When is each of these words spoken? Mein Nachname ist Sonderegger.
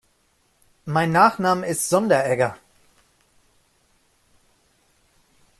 Mein 0.85 1.11
Nachname 1.11 1.63
ist 1.67 1.87
Sonderegger. 1.89 2.57